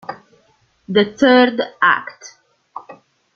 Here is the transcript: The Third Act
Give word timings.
The 0.89 1.13
Third 1.15 1.61
Act 1.79 2.39